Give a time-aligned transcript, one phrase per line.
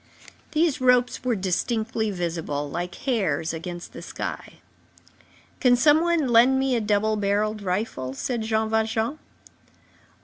[0.53, 4.53] These ropes were distinctly visible, like hairs, against the sky.
[5.59, 9.19] "Can some one lend me a double barrelled rifle?" said Jean Valjean.